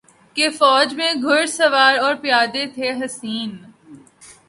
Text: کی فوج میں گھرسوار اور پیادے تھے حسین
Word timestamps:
کی 0.35 0.47
فوج 0.49 0.93
میں 0.93 1.11
گھرسوار 1.15 1.97
اور 1.97 2.15
پیادے 2.21 2.65
تھے 2.75 2.91
حسین 3.01 3.49